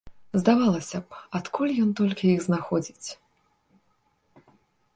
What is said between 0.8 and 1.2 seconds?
б,